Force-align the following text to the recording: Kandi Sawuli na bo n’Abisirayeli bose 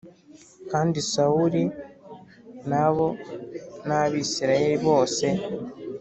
Kandi 0.71 0.97
Sawuli 1.11 1.63
na 2.69 2.85
bo 2.95 3.07
n’Abisirayeli 3.87 4.77
bose 4.87 5.25